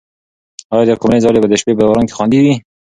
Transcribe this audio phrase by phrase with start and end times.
[0.73, 2.53] آیا د قمرۍ ځالۍ به د شپې په باران کې خوندي وي؟